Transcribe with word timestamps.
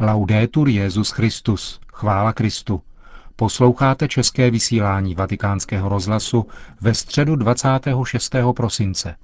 Laudetur 0.00 0.68
Jezus 0.68 1.10
Christus, 1.10 1.80
chvála 1.92 2.32
Kristu. 2.32 2.82
Posloucháte 3.36 4.08
české 4.08 4.50
vysílání 4.50 5.14
Vatikánského 5.14 5.88
rozhlasu 5.88 6.46
ve 6.80 6.94
středu 6.94 7.36
26. 7.36 8.34
prosince. 8.56 9.14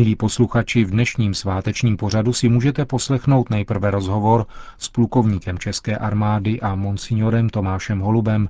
Milí 0.00 0.16
posluchači, 0.16 0.84
v 0.84 0.90
dnešním 0.90 1.34
svátečním 1.34 1.96
pořadu 1.96 2.32
si 2.32 2.48
můžete 2.48 2.84
poslechnout 2.84 3.50
nejprve 3.50 3.90
rozhovor 3.90 4.46
s 4.78 4.88
plukovníkem 4.88 5.58
České 5.58 5.96
armády 5.96 6.60
a 6.60 6.74
monsignorem 6.74 7.48
Tomášem 7.48 8.00
Holubem 8.00 8.48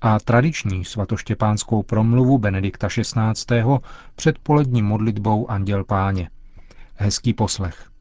a 0.00 0.20
tradiční 0.20 0.84
svatoštěpánskou 0.84 1.82
promluvu 1.82 2.38
Benedikta 2.38 2.88
XVI. 2.88 3.62
před 4.16 4.38
poledním 4.38 4.84
modlitbou 4.86 5.50
Anděl 5.50 5.84
Páně. 5.84 6.30
Hezký 6.94 7.32
poslech. 7.32 7.93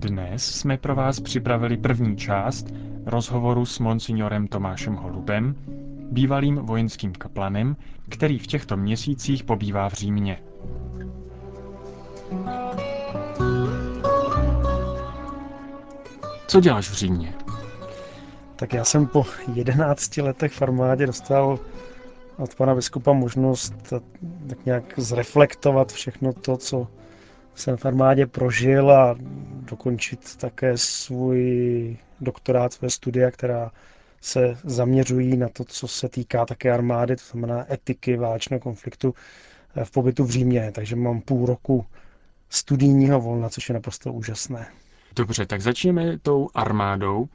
Dnes 0.00 0.44
jsme 0.60 0.76
pro 0.78 0.94
vás 0.94 1.20
připravili 1.20 1.76
první 1.76 2.16
část 2.16 2.66
rozhovoru 3.06 3.66
s 3.66 3.78
monsignorem 3.78 4.46
Tomášem 4.46 4.94
Holubem, 4.96 5.54
bývalým 6.10 6.56
vojenským 6.56 7.12
kaplanem, 7.12 7.76
který 8.08 8.38
v 8.38 8.46
těchto 8.46 8.76
měsících 8.76 9.44
pobývá 9.44 9.88
v 9.88 9.92
Římě. 9.92 10.42
Co 16.46 16.60
děláš 16.60 16.90
v 16.90 16.94
Římě? 16.94 17.34
Tak 18.56 18.72
já 18.72 18.84
jsem 18.84 19.06
po 19.06 19.26
11 19.54 20.16
letech 20.16 20.52
v 20.52 20.62
armádě 20.62 21.06
dostal 21.06 21.58
od 22.36 22.54
pana 22.54 22.74
biskupa 22.74 23.12
možnost 23.12 23.74
tak 24.48 24.66
nějak 24.66 24.84
zreflektovat 24.96 25.92
všechno 25.92 26.32
to, 26.32 26.56
co 26.56 26.86
jsem 27.54 27.76
v 27.76 27.86
armádě 27.86 28.26
prožil 28.26 28.90
a 28.92 29.16
dokončit 29.70 30.36
také 30.36 30.78
svůj 30.78 31.96
doktorát, 32.20 32.72
své 32.72 32.90
studia, 32.90 33.30
která 33.30 33.70
se 34.20 34.58
zaměřují 34.64 35.36
na 35.36 35.48
to, 35.48 35.64
co 35.64 35.88
se 35.88 36.08
týká 36.08 36.46
také 36.46 36.72
armády, 36.72 37.16
to 37.16 37.22
znamená 37.30 37.72
etiky 37.72 38.16
válečného 38.16 38.60
konfliktu 38.60 39.14
eh, 39.76 39.84
v 39.84 39.90
pobytu 39.90 40.24
v 40.24 40.30
Římě. 40.30 40.72
Takže 40.74 40.96
mám 40.96 41.20
půl 41.20 41.46
roku 41.46 41.86
studijního 42.48 43.20
volna, 43.20 43.48
což 43.48 43.68
je 43.68 43.72
naprosto 43.72 44.12
úžasné. 44.12 44.66
Dobře, 45.16 45.46
tak 45.46 45.60
začněme 45.60 46.18
tou 46.18 46.48
armádou. 46.54 47.28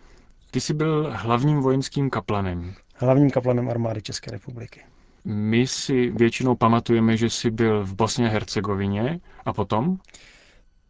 Ty 0.51 0.61
jsi 0.61 0.73
byl 0.73 1.13
hlavním 1.15 1.61
vojenským 1.61 2.09
kaplanem. 2.09 2.73
Hlavním 2.95 3.29
kaplanem 3.31 3.69
armády 3.69 4.01
České 4.01 4.31
republiky. 4.31 4.81
My 5.25 5.67
si 5.67 6.09
většinou 6.11 6.55
pamatujeme, 6.55 7.17
že 7.17 7.29
jsi 7.29 7.51
byl 7.51 7.83
v 7.83 7.95
Bosně 7.95 8.27
a 8.27 8.31
Hercegovině 8.31 9.19
a 9.45 9.53
potom? 9.53 9.97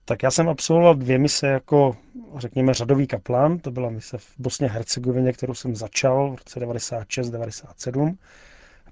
Tak 0.05 0.23
já 0.23 0.31
jsem 0.31 0.49
absolvoval 0.49 0.95
dvě 0.95 1.17
mise 1.17 1.47
jako, 1.47 1.97
řekněme, 2.37 2.73
řadový 2.73 3.07
kaplan. 3.07 3.59
To 3.59 3.71
byla 3.71 3.89
mise 3.89 4.17
v 4.17 4.33
Bosně 4.37 4.69
a 4.69 4.71
Hercegovině, 4.71 5.33
kterou 5.33 5.53
jsem 5.53 5.75
začal 5.75 6.31
v 6.31 6.35
roce 6.35 6.59
96-97. 6.59 8.17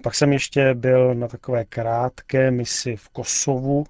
Pak 0.02 0.14
jsem 0.14 0.32
ještě 0.32 0.74
byl 0.74 1.14
na 1.14 1.28
takové 1.28 1.64
krátké 1.64 2.50
misi 2.50 2.96
v 2.96 3.08
Kosovu, 3.08 3.84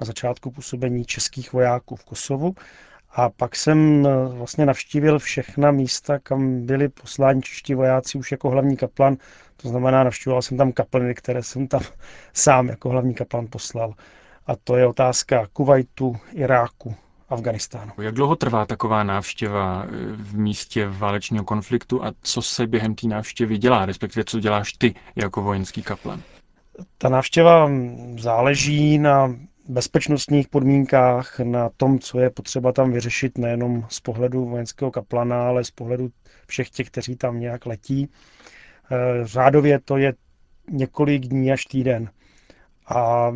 na 0.00 0.06
začátku 0.06 0.50
působení 0.50 1.04
českých 1.04 1.52
vojáků 1.52 1.96
v 1.96 2.04
Kosovu. 2.04 2.54
A 3.16 3.30
pak 3.30 3.56
jsem 3.56 4.06
eh, 4.06 4.28
vlastně 4.38 4.66
navštívil 4.66 5.18
všechna 5.18 5.70
místa, 5.70 6.18
kam 6.18 6.66
byli 6.66 6.88
posláni 6.88 7.42
čeští 7.42 7.74
vojáci 7.74 8.18
už 8.18 8.32
jako 8.32 8.50
hlavní 8.50 8.76
kaplan. 8.76 9.16
To 9.56 9.68
znamená, 9.68 10.04
navštívoval 10.04 10.42
jsem 10.42 10.56
tam 10.56 10.72
kapliny, 10.72 11.14
které 11.14 11.42
jsem 11.42 11.68
tam 11.68 11.80
sám 12.32 12.68
jako 12.68 12.88
hlavní 12.88 13.14
kaplan 13.14 13.46
poslal. 13.50 13.94
A 14.46 14.56
to 14.56 14.76
je 14.76 14.86
otázka 14.86 15.46
Kuwaitu, 15.52 16.16
Iráku, 16.32 16.94
Afganistánu. 17.28 17.92
Jak 18.02 18.14
dlouho 18.14 18.36
trvá 18.36 18.66
taková 18.66 19.02
návštěva 19.02 19.84
eh, 19.84 19.88
v 20.16 20.38
místě 20.38 20.88
válečného 20.88 21.44
konfliktu 21.44 22.04
a 22.04 22.12
co 22.22 22.42
se 22.42 22.66
během 22.66 22.94
té 22.94 23.06
návštěvy 23.06 23.58
dělá, 23.58 23.86
respektive 23.86 24.24
co 24.24 24.40
děláš 24.40 24.72
ty 24.72 24.94
jako 25.16 25.42
vojenský 25.42 25.82
kaplan? 25.82 26.22
Ta 26.98 27.08
návštěva 27.08 27.70
záleží 28.18 28.98
na 28.98 29.34
bezpečnostních 29.68 30.48
podmínkách, 30.48 31.40
na 31.40 31.68
tom, 31.76 31.98
co 31.98 32.20
je 32.20 32.30
potřeba 32.30 32.72
tam 32.72 32.92
vyřešit 32.92 33.38
nejenom 33.38 33.86
z 33.88 34.00
pohledu 34.00 34.44
vojenského 34.44 34.90
kaplana, 34.90 35.48
ale 35.48 35.64
z 35.64 35.70
pohledu 35.70 36.10
všech 36.46 36.70
těch, 36.70 36.86
kteří 36.86 37.16
tam 37.16 37.40
nějak 37.40 37.66
letí. 37.66 38.08
Eh, 38.90 39.26
řádově 39.26 39.80
to 39.80 39.96
je 39.96 40.14
několik 40.70 41.22
dní 41.22 41.52
až 41.52 41.64
týden. 41.64 42.10
A 42.88 43.32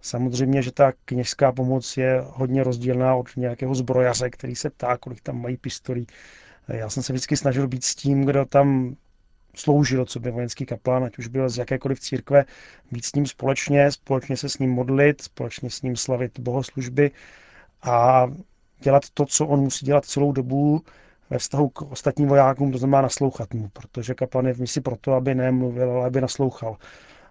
samozřejmě, 0.00 0.62
že 0.62 0.72
ta 0.72 0.92
kněžská 1.04 1.52
pomoc 1.52 1.96
je 1.96 2.22
hodně 2.26 2.64
rozdílná 2.64 3.14
od 3.14 3.36
nějakého 3.36 3.74
zbrojaře, 3.74 4.30
který 4.30 4.56
se 4.56 4.70
ptá, 4.70 4.96
kolik 4.96 5.20
tam 5.20 5.42
mají 5.42 5.56
pistolí. 5.56 6.06
Já 6.68 6.90
jsem 6.90 7.02
se 7.02 7.12
vždycky 7.12 7.36
snažil 7.36 7.68
být 7.68 7.84
s 7.84 7.94
tím, 7.94 8.24
kdo 8.24 8.44
tam 8.44 8.96
sloužil, 9.58 10.04
co 10.04 10.20
by 10.20 10.30
vojenský 10.30 10.66
kaplan, 10.66 11.04
ať 11.04 11.18
už 11.18 11.26
byl 11.26 11.48
z 11.48 11.58
jakékoliv 11.58 12.00
církve, 12.00 12.44
být 12.92 13.04
s 13.04 13.14
ním 13.14 13.26
společně, 13.26 13.92
společně 13.92 14.36
se 14.36 14.48
s 14.48 14.58
ním 14.58 14.70
modlit, 14.70 15.20
společně 15.20 15.70
s 15.70 15.82
ním 15.82 15.96
slavit 15.96 16.40
bohoslužby 16.40 17.10
a 17.82 18.26
dělat 18.80 19.02
to, 19.14 19.26
co 19.26 19.46
on 19.46 19.60
musí 19.60 19.86
dělat 19.86 20.04
celou 20.04 20.32
dobu 20.32 20.82
ve 21.30 21.38
vztahu 21.38 21.68
k 21.68 21.82
ostatním 21.82 22.28
vojákům, 22.28 22.72
to 22.72 22.78
znamená 22.78 23.02
naslouchat 23.02 23.54
mu, 23.54 23.68
protože 23.68 24.14
kaplan 24.14 24.46
je 24.46 24.54
v 24.54 24.60
misi 24.60 24.80
proto, 24.80 25.12
aby 25.12 25.34
nemluvil, 25.34 25.90
ale 25.90 26.06
aby 26.06 26.20
naslouchal. 26.20 26.76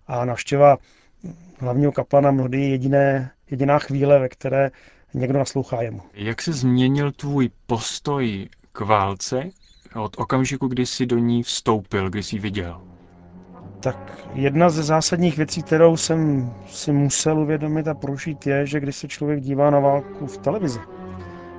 A 0.08 0.26
navštěva 0.26 0.78
hlavního 1.60 1.92
kaplana 1.92 2.32
mnohdy 2.32 2.62
je 2.62 2.70
jediné, 2.70 3.32
jediná 3.52 3.80
chvíle, 3.80 4.20
ve 4.20 4.30
které 4.30 4.72
někdo 5.14 5.40
naslouchá 5.40 5.82
jemu. 5.82 6.02
Jak 6.14 6.42
se 6.42 6.54
změnil 6.54 7.12
tvůj 7.12 7.50
postoj 7.66 8.50
k 8.72 8.80
válce 8.80 9.50
od 10.04 10.20
okamžiku, 10.20 10.68
kdy 10.68 10.86
jsi 10.86 11.06
do 11.06 11.18
ní 11.18 11.44
vstoupil, 11.44 12.10
kdy 12.10 12.24
jsi 12.24 12.40
viděl? 12.40 12.82
Tak 13.80 14.28
jedna 14.34 14.70
ze 14.70 14.84
zásadních 14.84 15.38
věcí, 15.38 15.64
kterou 15.64 15.98
jsem 15.98 16.54
si 16.68 16.92
musel 16.92 17.40
uvědomit 17.40 17.88
a 17.88 17.94
prožít, 17.94 18.48
je, 18.48 18.66
že 18.66 18.80
když 18.80 18.96
se 18.96 19.08
člověk 19.08 19.42
dívá 19.42 19.70
na 19.70 19.80
válku 19.80 20.28
v 20.28 20.38
televizi, 20.38 20.80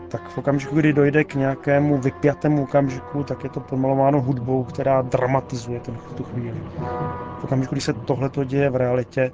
tak 0.08 0.28
v 0.28 0.38
okamžiku, 0.38 0.76
kdy 0.76 0.92
dojde 0.92 1.24
k 1.24 1.34
nějakému 1.34 1.98
vypjatému 1.98 2.62
okamžiku, 2.62 3.22
tak 3.22 3.44
je 3.44 3.50
to 3.50 3.60
pomalováno 3.60 4.20
hudbou, 4.20 4.64
která 4.64 5.02
dramatizuje 5.02 5.80
ten, 5.80 5.98
tu 6.16 6.24
chvíli. 6.24 6.60
V 7.40 7.44
okamžiku, 7.44 7.74
kdy 7.74 7.80
se 7.80 7.92
tohle 7.92 8.30
děje 8.44 8.70
v 8.70 8.76
realitě, 8.76 9.32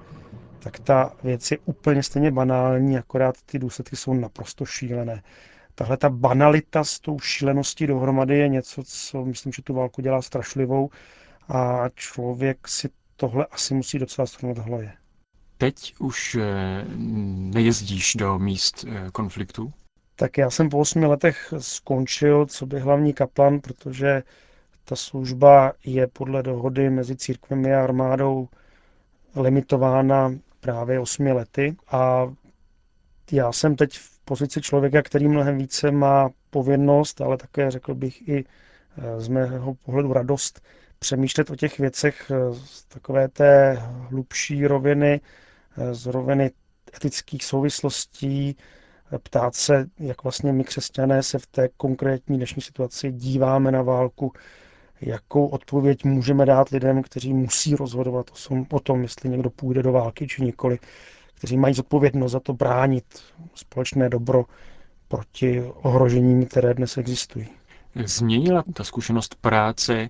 tak 0.59 0.79
ta 0.79 1.13
věc 1.25 1.51
je 1.51 1.59
úplně 1.65 2.03
stejně 2.03 2.31
banální, 2.31 2.99
akorát 2.99 3.35
ty 3.47 3.59
důsledky 3.59 3.97
jsou 3.97 4.15
naprosto 4.15 4.65
šílené 4.65 5.23
tahle 5.75 5.97
ta 5.97 6.09
banalita 6.11 6.85
s 6.85 7.01
tou 7.01 7.19
šíleností 7.19 7.87
dohromady 7.87 8.39
je 8.39 8.49
něco, 8.49 8.83
co 8.85 9.25
myslím, 9.25 9.53
že 9.53 9.63
tu 9.63 9.75
válku 9.75 10.03
dělá 10.03 10.23
strašlivou 10.23 10.91
a 11.49 11.89
člověk 11.95 12.69
si 12.69 12.89
tohle 13.17 13.47
asi 13.51 13.75
musí 13.75 13.99
docela 13.99 14.27
strnout 14.27 14.59
hlavě. 14.59 14.93
Teď 15.59 15.95
už 15.99 16.35
eh, 16.35 16.85
nejezdíš 17.55 18.15
do 18.15 18.39
míst 18.39 18.85
eh, 18.89 19.11
konfliktu? 19.13 19.73
Tak 20.17 20.39
já 20.39 20.51
jsem 20.51 20.69
po 20.69 20.79
osmi 20.79 21.07
letech 21.07 21.55
skončil, 21.59 22.47
co 22.47 22.67
by 22.67 22.81
hlavní 22.81 23.13
kaplan, 23.13 23.61
protože 23.61 24.23
ta 24.85 24.97
služba 24.97 25.73
je 25.85 26.07
podle 26.07 26.43
dohody 26.43 26.91
mezi 26.91 27.17
církvemi 27.17 27.75
a 27.75 27.85
armádou 27.85 28.49
limitována 29.37 30.33
právě 30.61 31.01
osmi 31.01 31.33
lety 31.33 31.77
a 31.89 32.33
já 33.33 33.53
jsem 33.53 33.77
teď 33.77 33.99
v 33.99 34.12
pozici 34.25 34.61
člověka, 34.61 35.03
který 35.03 35.29
mnohem 35.29 35.59
více 35.59 35.91
má 35.91 36.31
povinnost, 36.51 37.21
ale 37.21 37.37
také 37.37 37.71
řekl 37.71 37.95
bych 37.95 38.29
i 38.29 38.45
eh, 38.45 39.21
z 39.21 39.29
mého 39.29 39.75
pohledu 39.75 40.13
radost 40.13 40.61
přemýšlet 40.99 41.51
o 41.51 41.57
těch 41.57 41.79
věcech 41.79 42.31
eh, 42.31 42.55
z 42.55 42.85
takové 42.85 43.29
té 43.29 43.73
hlubší 44.11 44.67
roviny, 44.67 45.21
eh, 45.79 45.95
z 45.95 46.07
roviny 46.07 46.51
etických 46.97 47.45
souvislostí, 47.45 48.57
ptát 49.19 49.55
se, 49.55 49.87
jak 49.99 50.23
vlastně 50.23 50.53
my 50.53 50.65
křesťané 50.65 51.23
se 51.23 51.39
v 51.39 51.47
té 51.47 51.69
konkrétní 51.77 52.37
dnešní 52.37 52.63
situaci 52.63 53.13
díváme 53.13 53.73
na 53.73 53.83
válku, 53.83 54.33
jakou 55.01 55.47
odpověď 55.47 56.05
můžeme 56.05 56.47
dát 56.47 56.69
lidem, 56.69 57.03
kteří 57.03 57.35
musí 57.35 57.77
rozhodovat 57.77 58.31
o 58.71 58.81
tom, 58.81 59.03
jestli 59.03 59.31
někdo 59.31 59.51
půjde 59.51 59.83
do 59.83 59.93
války 59.93 60.27
či 60.27 60.43
nikoli 60.43 60.79
kteří 61.43 61.57
mají 61.57 61.75
zodpovědnost 61.75 62.33
za 62.33 62.41
to 62.41 62.53
bránit 62.53 63.05
společné 63.55 64.09
dobro 64.09 64.45
proti 65.09 65.63
ohrožením, 65.63 66.47
které 66.47 66.75
dnes 66.75 66.97
existují. 66.97 67.49
Změnila 68.05 68.65
ta 68.75 68.85
zkušenost 68.85 69.35
práce 69.35 70.09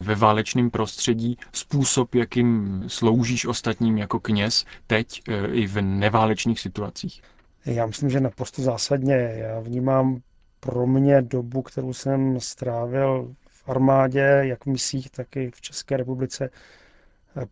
ve 0.00 0.14
válečném 0.14 0.70
prostředí 0.70 1.38
způsob, 1.52 2.14
jakým 2.14 2.82
sloužíš 2.86 3.46
ostatním 3.46 3.98
jako 3.98 4.20
kněz 4.20 4.64
teď 4.86 5.22
e, 5.28 5.46
i 5.46 5.66
v 5.66 5.82
neválečných 5.82 6.60
situacích? 6.60 7.22
Já 7.66 7.86
myslím, 7.86 8.10
že 8.10 8.20
naprosto 8.20 8.62
zásadně. 8.62 9.14
Já 9.14 9.60
vnímám 9.60 10.20
pro 10.60 10.86
mě 10.86 11.22
dobu, 11.22 11.62
kterou 11.62 11.92
jsem 11.92 12.40
strávil 12.40 13.34
v 13.48 13.68
armádě, 13.68 14.20
jak 14.40 14.64
v 14.64 14.70
misích, 14.70 15.10
tak 15.10 15.36
i 15.36 15.50
v 15.50 15.60
České 15.60 15.96
republice, 15.96 16.50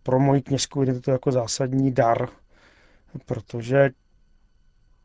pro 0.03 0.21
moji 0.21 0.43
kněžskou 0.43 0.83
identitu 0.83 1.11
jako 1.11 1.33
zásadní 1.33 1.93
dar, 1.93 2.29
protože 3.27 3.91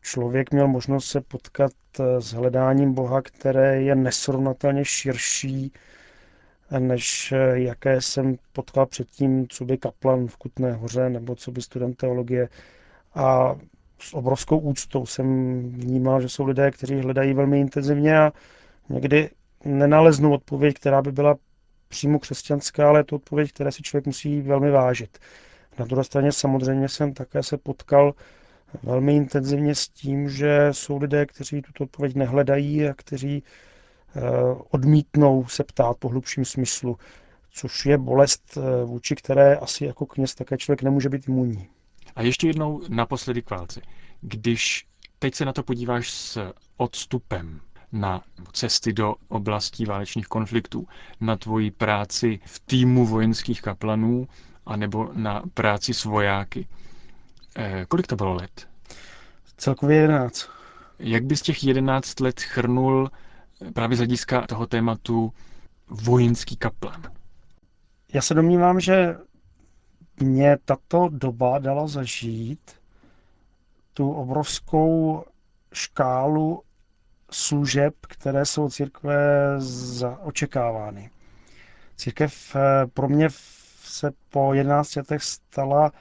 člověk 0.02 0.52
měl 0.52 0.68
možnost 0.68 1.06
se 1.06 1.22
potkat 1.22 1.72
s 2.20 2.34
hledáním 2.34 2.94
Boha, 2.94 3.22
které 3.22 3.82
je 3.82 3.96
nesrovnatelně 3.96 4.86
širší, 4.86 5.72
než 6.80 7.34
jaké 7.54 8.02
jsem 8.02 8.38
potkal 8.54 8.86
předtím, 8.86 9.48
co 9.48 9.66
by 9.66 9.78
kaplan 9.78 10.28
v 10.28 10.38
Kutné 10.38 10.74
hoře 10.74 11.10
nebo 11.10 11.36
co 11.36 11.52
by 11.52 11.62
student 11.62 11.98
teologie. 11.98 12.50
A 13.16 13.56
s 14.00 14.14
obrovskou 14.14 14.58
úctou 14.60 15.06
jsem 15.06 15.26
vnímal, 15.72 16.22
že 16.22 16.30
jsou 16.30 16.46
lidé, 16.46 16.72
kteří 16.72 16.96
hledají 16.96 17.34
velmi 17.34 17.60
intenzivně 17.60 18.18
a 18.20 18.32
někdy 18.90 19.30
nenaleznou 19.66 20.34
odpověď, 20.34 20.76
která 20.76 21.02
by 21.02 21.12
byla 21.12 21.36
přímo 21.88 22.20
křesťanská, 22.20 22.88
ale 22.90 23.00
je 23.00 23.04
to 23.04 23.16
odpověď, 23.16 23.52
které 23.52 23.72
si 23.72 23.84
člověk 23.84 24.06
musí 24.06 24.42
velmi 24.42 24.72
vážit. 24.72 25.20
Na 25.80 25.86
druhé 25.86 26.04
straně 26.04 26.32
samozřejmě 26.32 26.90
jsem 26.90 27.14
také 27.14 27.44
se 27.44 27.58
potkal 27.58 28.14
velmi 28.84 29.16
intenzivně 29.16 29.76
s 29.76 29.88
tím, 29.88 30.30
že 30.30 30.68
jsou 30.72 30.98
lidé, 30.98 31.26
kteří 31.26 31.62
tuto 31.62 31.84
odpověď 31.84 32.16
nehledají 32.16 32.88
a 32.88 32.94
kteří 32.94 33.44
eh, 34.16 34.22
odmítnou 34.72 35.46
se 35.48 35.64
ptát 35.64 35.98
po 35.98 36.10
hlubším 36.10 36.46
smyslu, 36.46 36.98
což 37.52 37.86
je 37.86 37.98
bolest, 37.98 38.58
eh, 38.58 38.86
vůči 38.86 39.16
které 39.16 39.56
asi 39.56 39.86
jako 39.86 40.06
kněz 40.06 40.36
také 40.36 40.58
člověk 40.58 40.84
nemůže 40.84 41.10
být 41.10 41.28
imunní. 41.28 41.68
A 42.16 42.22
ještě 42.22 42.48
jednou 42.48 42.82
naposledy 42.90 43.42
k 43.42 43.50
válce. 43.50 43.82
Když 44.22 44.88
teď 45.20 45.36
se 45.36 45.46
na 45.46 45.54
to 45.54 45.64
podíváš 45.64 46.12
s 46.12 46.52
odstupem 46.78 47.62
na 47.92 48.22
cesty 48.54 48.94
do 48.94 49.16
oblastí 49.28 49.86
válečných 49.86 50.28
konfliktů, 50.28 50.88
na 51.22 51.38
tvoji 51.38 51.72
práci 51.72 52.40
v 52.46 52.60
týmu 52.60 53.06
vojenských 53.06 53.62
kaplanů, 53.62 54.28
anebo 54.66 55.10
na 55.14 55.44
práci 55.54 55.94
s 55.94 56.06
vojáky. 56.06 56.68
Eh, 57.56 57.86
kolik 57.88 58.08
to 58.08 58.16
bylo 58.16 58.34
let? 58.34 58.68
Celkově 59.58 59.98
11. 59.98 60.50
Jak 61.00 61.24
bys 61.24 61.42
těch 61.42 61.64
11 61.64 62.20
let 62.20 62.40
chrnul 62.40 63.12
právě 63.74 63.98
z 63.98 64.00
hlediska 64.00 64.48
toho 64.48 64.68
tématu 64.68 65.34
vojenský 65.88 66.56
kaplan? 66.56 67.04
Já 68.14 68.22
se 68.22 68.34
domnívám, 68.34 68.80
že 68.80 69.18
mě 70.20 70.58
tato 70.66 71.10
doba 71.12 71.60
dala 71.60 71.88
zažít 71.88 72.72
tu 73.94 74.12
obrovskou 74.12 75.24
škálu 75.74 76.62
služeb, 77.32 77.94
které 78.02 78.46
jsou 78.46 78.70
církve 78.70 79.16
očekávány. 80.22 81.10
Církev 81.96 82.56
eh, 82.56 82.88
pro 82.94 83.08
mě 83.10 83.28
se 83.86 84.12
po 84.30 84.54
11 84.54 84.96
letech 84.96 85.24
stala 85.24 85.92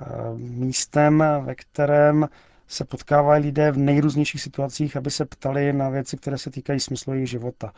eh, 0.00 0.04
místem, 0.36 1.24
ve 1.44 1.54
kterém 1.54 2.28
se 2.68 2.84
potkávají 2.84 3.42
lidé 3.42 3.70
v 3.72 3.78
nejrůznějších 3.78 4.42
situacích, 4.42 4.96
aby 4.96 5.10
se 5.10 5.24
ptali 5.24 5.72
na 5.72 5.88
věci, 5.88 6.16
které 6.16 6.38
se 6.38 6.50
týkají 6.50 6.80
smyslu 6.80 7.14
jejich 7.14 7.30
života. 7.30 7.72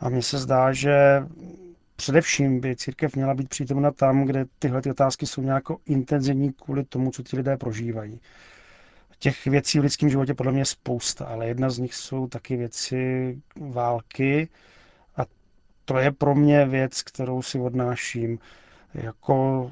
A 0.00 0.08
mně 0.08 0.22
se 0.22 0.38
zdá, 0.38 0.72
že 0.72 1.22
především 1.96 2.60
by 2.60 2.76
církev 2.76 3.16
měla 3.16 3.34
být 3.34 3.48
přítomna 3.48 3.90
tam, 3.90 4.24
kde 4.24 4.44
tyhle 4.58 4.82
ty 4.82 4.90
otázky 4.90 5.26
jsou 5.26 5.42
nějak 5.42 5.64
intenzivní 5.86 6.52
kvůli 6.52 6.84
tomu, 6.84 7.10
co 7.10 7.22
ti 7.22 7.36
lidé 7.36 7.56
prožívají. 7.56 8.20
Těch 9.18 9.46
věcí 9.46 9.78
v 9.78 9.82
lidském 9.82 10.08
životě 10.10 10.34
podle 10.34 10.52
mě 10.52 10.60
je 10.60 10.64
spousta, 10.64 11.24
ale 11.24 11.46
jedna 11.46 11.70
z 11.70 11.78
nich 11.78 11.94
jsou 11.94 12.26
taky 12.26 12.56
věci 12.56 13.38
války 13.56 14.48
a 15.16 15.22
to 15.84 15.98
je 15.98 16.12
pro 16.12 16.34
mě 16.34 16.66
věc, 16.66 17.02
kterou 17.02 17.42
si 17.42 17.58
odnáším 17.58 18.38
jako 18.94 19.70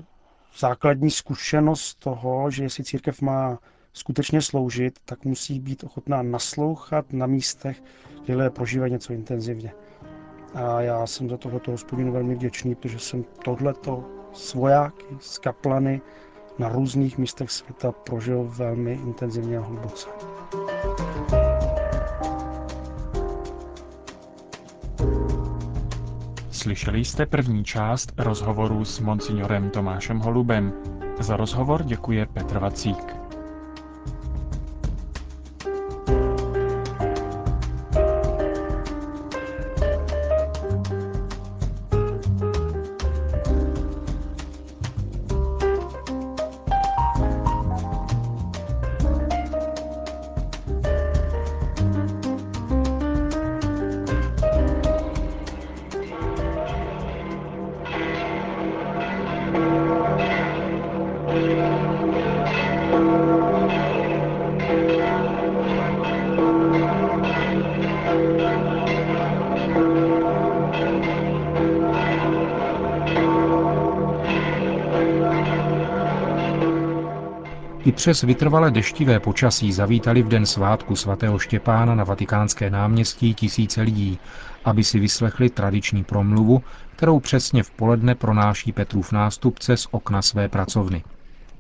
základní 0.58 1.10
zkušenost 1.10 1.94
toho, 1.94 2.50
že 2.50 2.62
jestli 2.62 2.84
církev 2.84 3.20
má 3.20 3.58
skutečně 3.92 4.42
sloužit, 4.42 4.98
tak 5.04 5.24
musí 5.24 5.60
být 5.60 5.84
ochotná 5.84 6.22
naslouchat 6.22 7.12
na 7.12 7.26
místech, 7.26 7.82
kde 8.24 8.36
lidé 8.36 8.50
prožívají 8.50 8.92
něco 8.92 9.12
intenzivně. 9.12 9.72
A 10.54 10.80
já 10.80 11.06
jsem 11.06 11.28
za 11.28 11.36
tohleto 11.36 11.70
hospodinu 11.70 12.12
velmi 12.12 12.34
vděčný, 12.34 12.74
protože 12.74 12.98
jsem 12.98 13.24
tohleto 13.44 14.04
s 14.32 14.54
vojáky, 14.54 15.04
s 15.20 15.38
kaplany 15.38 16.00
na 16.58 16.68
různých 16.68 17.18
místech 17.18 17.50
světa 17.50 17.92
prožil 17.92 18.44
velmi 18.44 18.92
intenzivně 18.92 19.58
a 19.58 19.60
hluboce. 19.60 20.08
Slyšeli 26.60 27.04
jste 27.04 27.26
první 27.26 27.64
část 27.64 28.12
rozhovoru 28.18 28.84
s 28.84 29.00
monsignorem 29.00 29.70
Tomášem 29.70 30.18
Holubem. 30.18 30.72
Za 31.20 31.36
rozhovor 31.36 31.82
děkuje 31.82 32.26
Petr 32.26 32.58
Vacík. 32.58 33.19
I 77.90 77.92
přes 77.92 78.22
vytrvalé 78.22 78.70
deštivé 78.70 79.20
počasí 79.20 79.72
zavítali 79.72 80.22
v 80.22 80.28
den 80.28 80.46
svátku 80.46 80.96
svatého 80.96 81.38
Štěpána 81.38 81.94
na 81.94 82.04
vatikánské 82.04 82.70
náměstí 82.70 83.34
tisíce 83.34 83.82
lidí, 83.82 84.18
aby 84.64 84.84
si 84.84 84.98
vyslechli 84.98 85.50
tradiční 85.50 86.04
promluvu, 86.04 86.62
kterou 86.96 87.20
přesně 87.20 87.62
v 87.62 87.70
poledne 87.70 88.14
pronáší 88.14 88.72
Petrův 88.72 89.12
nástupce 89.12 89.76
z 89.76 89.86
okna 89.90 90.22
své 90.22 90.48
pracovny. 90.48 91.04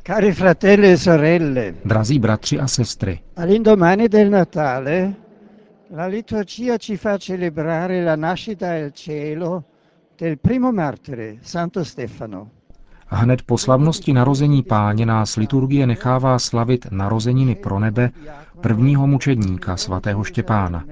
Cari 0.06 0.32
fratelli 0.32 0.90
e 0.92 0.98
sorelle, 0.98 1.74
Drazí 1.84 2.18
bratři 2.18 2.60
a 2.60 2.66
sestry, 2.66 3.20
all'indomani 3.36 4.08
del 4.08 4.30
Natale 4.30 5.14
la 5.96 6.06
liturgia 6.06 6.78
ci 6.78 6.96
fa 6.96 7.18
celebrare 7.18 8.04
la 8.04 8.16
nascita 8.16 8.70
al 8.70 8.90
cielo 8.92 9.64
del 10.18 10.36
primo 10.36 10.72
martire, 10.72 11.38
Santo 11.42 11.84
Stefano. 11.84 12.59
Hned 13.16 13.42
po 13.42 13.58
slavnosti 13.58 14.12
narození 14.12 14.62
páně 14.62 15.06
nás 15.06 15.36
liturgie 15.36 15.86
nechává 15.86 16.38
slavit 16.38 16.86
narozeniny 16.90 17.54
pro 17.54 17.78
nebe 17.78 18.10
prvního 18.60 19.06
mučedníka 19.06 19.76
svatého 19.76 20.24
Štěpána. 20.24 20.84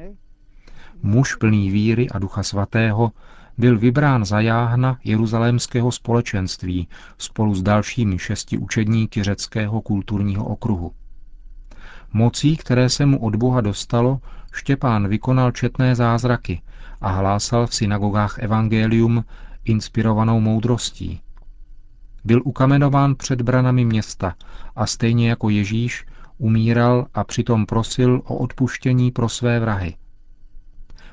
Muž 1.02 1.34
plný 1.34 1.70
víry 1.70 2.10
a 2.10 2.18
ducha 2.18 2.42
svatého 2.42 3.12
byl 3.58 3.78
vybrán 3.78 4.24
za 4.24 4.40
jáhna 4.40 4.98
jeruzalémského 5.04 5.92
společenství 5.92 6.88
spolu 7.18 7.54
s 7.54 7.62
dalšími 7.62 8.18
šesti 8.18 8.58
učedníky 8.58 9.22
řeckého 9.22 9.80
kulturního 9.80 10.44
okruhu. 10.44 10.92
Mocí, 12.12 12.56
které 12.56 12.88
se 12.88 13.06
mu 13.06 13.20
od 13.20 13.36
Boha 13.36 13.60
dostalo, 13.60 14.20
Štěpán 14.52 15.08
vykonal 15.08 15.52
četné 15.52 15.94
zázraky 15.94 16.62
a 17.00 17.10
hlásal 17.10 17.66
v 17.66 17.74
synagogách 17.74 18.38
evangelium 18.38 19.24
inspirovanou 19.64 20.40
moudrostí. 20.40 21.20
Byl 22.24 22.42
ukamenován 22.44 23.14
před 23.14 23.42
branami 23.42 23.84
města 23.84 24.34
a 24.76 24.86
stejně 24.86 25.28
jako 25.28 25.50
Ježíš 25.50 26.06
umíral 26.38 27.06
a 27.14 27.24
přitom 27.24 27.66
prosil 27.66 28.22
o 28.24 28.36
odpuštění 28.36 29.10
pro 29.10 29.28
své 29.28 29.60
vrahy. 29.60 29.94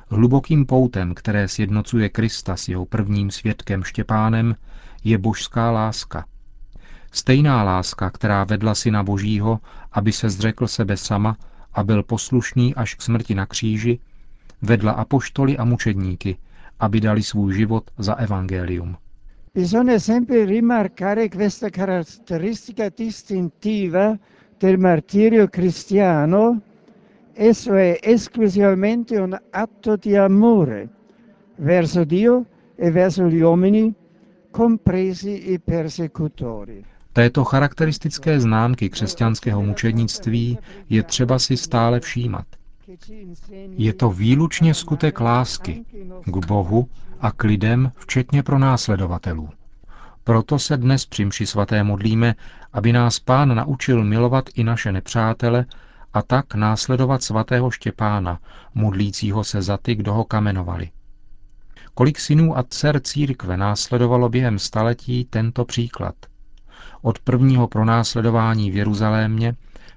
Hlubokým 0.07 0.65
poutem, 0.65 1.13
které 1.13 1.47
sjednocuje 1.47 2.09
Krista 2.09 2.55
s 2.55 2.67
jeho 2.67 2.85
prvním 2.85 3.31
svědkem 3.31 3.83
Štěpánem, 3.83 4.55
je 5.03 5.17
božská 5.17 5.71
láska. 5.71 6.25
Stejná 7.11 7.63
láska, 7.63 8.09
která 8.09 8.43
vedla 8.43 8.75
syna 8.75 9.03
Božího, 9.03 9.59
aby 9.91 10.11
se 10.11 10.29
zřekl 10.29 10.67
sebe 10.67 10.97
sama 10.97 11.37
a 11.73 11.83
byl 11.83 12.03
poslušný 12.03 12.75
až 12.75 12.95
k 12.95 13.01
smrti 13.01 13.35
na 13.35 13.45
kříži, 13.45 13.99
vedla 14.61 14.91
apoštoly 14.91 15.57
a 15.57 15.65
mučedníky, 15.65 16.37
aby 16.79 17.01
dali 17.01 17.23
svůj 17.23 17.55
život 17.55 17.91
za 17.97 18.13
evangelium. 18.13 18.97
Bisogna 19.55 19.97
sempre 19.99 20.43
rimarcare 20.43 21.29
questa 21.29 21.69
caratteristica 21.69 22.89
distintiva 22.93 24.19
del 24.57 24.77
martirio 24.77 25.47
cristiano. 25.47 26.59
Esso 27.31 27.73
è 27.73 27.97
esclusivamente 28.01 29.17
un 29.17 29.33
atto 29.51 29.95
di 29.95 30.13
amore 30.17 30.89
verso 31.55 32.03
Dio 32.03 32.45
e 32.75 32.91
verso 32.91 33.29
gli 33.29 33.39
uomini, 33.39 33.93
compresi 34.51 35.53
i 35.53 35.59
persecutori. 35.61 36.83
Této 37.13 37.43
charakteristické 37.45 38.39
známky 38.39 38.89
křesťanského 38.89 39.61
mučednictví 39.61 40.59
je 40.89 41.03
třeba 41.03 41.39
si 41.39 41.55
stále 41.57 41.99
všímat. 41.99 42.45
Je 43.69 43.93
to 43.93 44.09
výlučně 44.09 44.73
skutek 44.73 45.19
lásky 45.19 45.85
k 46.25 46.45
Bohu 46.45 46.89
a 47.19 47.31
k 47.31 47.43
lidem, 47.43 47.91
včetně 47.95 48.43
pro 48.43 48.59
následovatelů. 48.59 49.49
Proto 50.23 50.59
se 50.59 50.77
dnes 50.77 51.05
při 51.05 51.25
mši 51.25 51.45
svaté 51.45 51.83
modlíme, 51.83 52.35
aby 52.73 52.93
nás 52.93 53.19
Pán 53.19 53.55
naučil 53.55 54.03
milovat 54.03 54.49
i 54.55 54.63
naše 54.63 54.91
nepřátele 54.91 55.65
a 56.13 56.21
tak 56.21 56.55
následovat 56.55 57.23
svatého 57.23 57.71
Štěpána, 57.71 58.39
modlícího 58.75 59.43
se 59.43 59.61
za 59.61 59.77
ty, 59.77 59.95
kdo 59.95 60.13
ho 60.13 60.23
kamenovali. 60.23 60.89
Kolik 61.93 62.19
synů 62.19 62.57
a 62.57 62.63
dcer 62.63 62.99
církve 62.99 63.57
následovalo 63.57 64.29
během 64.29 64.59
staletí 64.59 65.25
tento 65.25 65.65
příklad. 65.65 66.15
Od 67.01 67.19
prvního 67.19 67.67
pronásledování 67.67 68.71
v 68.71 68.75
Jeruzalémě 68.75 69.55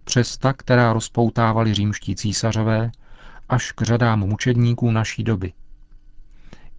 přes 0.08 0.38
ta, 0.38 0.52
která 0.52 0.92
rozpoutávali 0.92 1.74
římští 1.74 2.16
císařové, 2.16 2.90
až 3.48 3.72
k 3.72 3.82
řadám 3.82 4.20
mučedníků 4.20 4.90
naší 4.90 5.24
doby. 5.24 5.52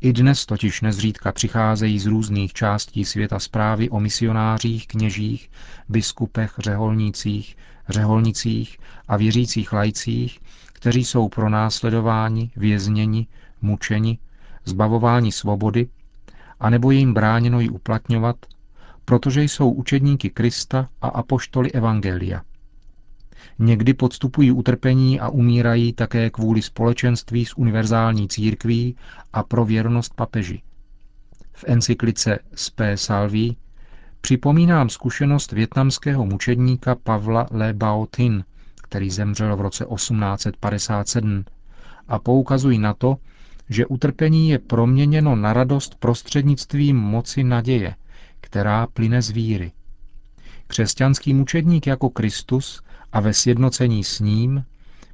I 0.01 0.13
dnes 0.13 0.45
totiž 0.45 0.81
nezřídka 0.81 1.31
přicházejí 1.31 1.99
z 1.99 2.05
různých 2.05 2.53
částí 2.53 3.05
světa 3.05 3.39
zprávy 3.39 3.89
o 3.89 3.99
misionářích, 3.99 4.87
kněžích, 4.87 5.51
biskupech, 5.89 6.53
řeholnících, 6.57 7.57
řeholnicích 7.89 8.77
a 9.07 9.17
věřících 9.17 9.73
lajcích, 9.73 10.39
kteří 10.73 11.05
jsou 11.05 11.29
pronásledováni, 11.29 12.51
vězněni, 12.55 13.27
mučeni, 13.61 14.17
zbavováni 14.65 15.31
svobody, 15.31 15.89
anebo 16.59 16.91
je 16.91 16.97
jim 16.97 17.13
bráněno 17.13 17.59
ji 17.59 17.69
uplatňovat, 17.69 18.35
protože 19.05 19.43
jsou 19.43 19.71
učedníky 19.71 20.29
Krista 20.29 20.89
a 21.01 21.07
apoštoly 21.07 21.71
Evangelia. 21.71 22.41
Někdy 23.59 23.93
podstupují 23.93 24.51
utrpení 24.51 25.19
a 25.19 25.29
umírají 25.29 25.93
také 25.93 26.29
kvůli 26.29 26.61
společenství 26.61 27.45
s 27.45 27.57
univerzální 27.57 28.27
církví 28.27 28.95
a 29.33 29.43
pro 29.43 29.65
věrnost 29.65 30.13
papeži. 30.13 30.61
V 31.53 31.63
encyklice 31.67 32.39
Spé 32.55 32.97
Salvi 32.97 33.55
připomínám 34.21 34.89
zkušenost 34.89 35.51
větnamského 35.51 36.25
mučedníka 36.25 36.95
Pavla 36.95 37.47
Le 37.51 37.73
Bao 37.73 38.05
Tin, 38.05 38.43
který 38.83 39.09
zemřel 39.09 39.55
v 39.55 39.61
roce 39.61 39.85
1857, 39.95 41.45
a 42.07 42.19
poukazují 42.19 42.79
na 42.79 42.93
to, 42.93 43.15
že 43.69 43.85
utrpení 43.85 44.49
je 44.49 44.59
proměněno 44.59 45.35
na 45.35 45.53
radost 45.53 45.95
prostřednictvím 45.95 46.97
moci 46.97 47.43
naděje, 47.43 47.95
která 48.41 48.87
plyne 48.87 49.21
z 49.21 49.29
víry. 49.29 49.71
Křesťanský 50.67 51.33
mučedník 51.33 51.87
jako 51.87 52.09
Kristus 52.09 52.81
a 53.11 53.19
ve 53.19 53.33
sjednocení 53.33 54.03
s 54.03 54.19
ním 54.19 54.63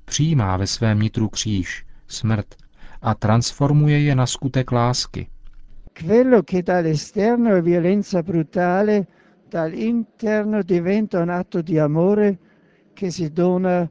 přijímá 0.06 0.58
ve 0.58 0.68
svém 0.68 1.00
nitru 1.00 1.30
kříž, 1.30 1.86
smrt 2.08 2.56
a 3.02 3.14
transformuje 3.14 4.00
je 4.00 4.16
na 4.16 4.26
skutek 4.26 4.72
lásky. 4.72 5.28
Quello 5.94 6.42
che 6.44 6.62
dall'esterno 6.64 7.56
è 7.56 7.62
violenza 7.62 8.22
brutale, 8.22 9.08
dall'interno 9.52 10.64
diventa 10.64 11.22
un 11.22 11.32
atto 11.32 11.62
di 11.62 11.80
amore 11.80 12.38
che 12.94 13.12
si 13.12 13.30
dona. 13.30 13.90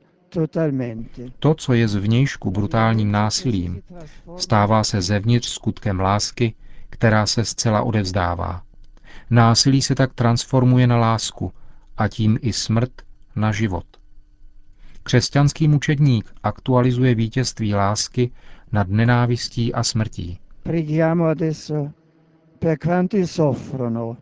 To, 1.38 1.54
co 1.54 1.72
je 1.72 1.88
zvnějšku 1.88 2.50
brutálním 2.50 3.12
násilím, 3.12 3.82
stává 4.36 4.84
se 4.84 5.02
zevnitř 5.02 5.48
skutkem 5.48 6.00
lásky, 6.00 6.54
která 6.90 7.26
se 7.26 7.44
zcela 7.44 7.82
odevzdává. 7.82 8.62
Násilí 9.30 9.82
se 9.82 9.94
tak 9.94 10.14
transformuje 10.14 10.86
na 10.86 10.96
lásku 10.96 11.52
a 11.96 12.08
tím 12.08 12.38
i 12.42 12.52
smrt 12.52 12.92
na 13.36 13.52
život. 13.52 13.84
Křesťanský 15.02 15.68
mučedník 15.68 16.34
aktualizuje 16.42 17.14
vítězství 17.14 17.74
lásky 17.74 18.30
nad 18.72 18.88
nenávistí 18.88 19.74
a 19.74 19.82
smrtí. 19.82 20.38
Preghiamo 20.62 21.24
adesso 21.24 21.90
per 22.58 22.78
quanti 22.78 23.26
soffrono 23.26 24.16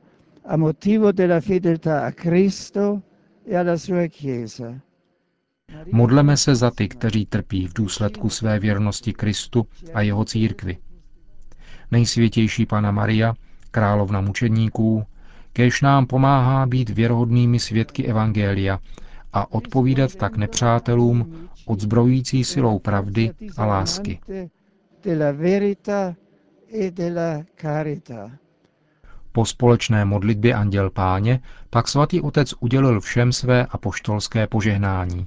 a 0.45 0.57
motivo 0.57 1.13
della 1.13 1.41
fedeltà 1.41 2.07
a 2.07 2.11
Cristo 2.11 3.03
e 3.47 3.57
alla 3.57 3.77
sua 3.77 4.09
Chiesa. 4.09 4.81
Modleme 5.93 6.37
se 6.37 6.55
za 6.55 6.71
ty, 6.71 6.89
kteří 6.89 7.27
trpí 7.27 7.67
v 7.67 7.73
důsledku 7.73 8.29
své 8.29 8.59
věrnosti 8.59 9.13
Kristu 9.13 9.67
a 9.95 10.01
jeho 10.01 10.25
církvi. 10.25 10.79
Nejsvětější 11.91 12.67
Pana 12.67 12.91
Maria, 12.91 13.35
královna 13.71 14.21
mučedníků, 14.21 15.05
kéž 15.53 15.83
nám 15.83 16.07
pomáhá 16.07 16.67
být 16.67 16.91
věrohodnými 16.91 17.59
svědky 17.59 18.07
Evangelia 18.07 18.79
a 19.33 19.53
odpovídat 19.53 20.15
tak 20.15 20.37
nepřátelům 20.37 21.49
odzbrojující 21.67 22.45
silou 22.45 22.79
pravdy 22.79 23.31
a 23.57 23.67
lásky. 23.67 24.21
E. 24.29 24.49
Po 29.33 29.45
společné 29.45 30.05
modlitbě 30.05 30.55
Anděl 30.55 30.91
Páně 30.91 31.41
pak 31.71 31.89
svatý 31.89 32.21
otec 32.21 32.55
udělil 32.61 33.01
všem 33.01 33.33
své 33.33 33.67
apoštolské 33.67 34.47
požehnání. 34.47 35.27